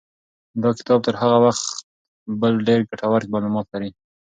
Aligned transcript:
دا 0.61 0.69
کتاب 0.79 0.99
تر 1.07 1.15
هغه 1.21 1.37
بل 2.41 2.53
ډېر 2.67 2.79
ګټور 2.89 3.21
معلومات 3.33 3.65
لري. 3.73 3.91